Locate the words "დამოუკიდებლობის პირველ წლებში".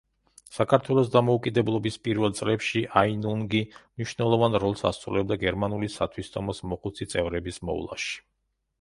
1.15-2.83